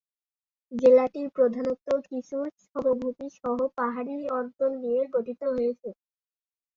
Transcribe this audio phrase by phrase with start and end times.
[0.71, 5.89] জেলাটি প্রধানত কিছু সমভূমি সহ পাহাড়ী অঞ্চল নিয়ে গঠিত হয়েছে।